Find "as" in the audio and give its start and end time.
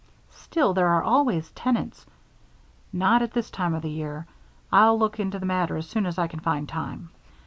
5.77-5.87, 6.07-6.17